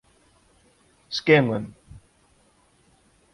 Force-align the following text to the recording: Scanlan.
Scanlan. 1.09 1.75